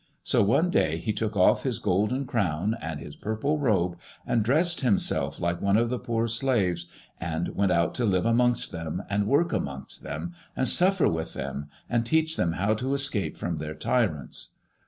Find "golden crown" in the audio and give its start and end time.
1.77-2.75